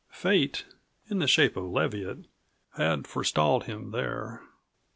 [0.09, 0.65] Fate,
[1.11, 2.25] in the shape of Leviatt,
[2.73, 4.41] had forestalled him there.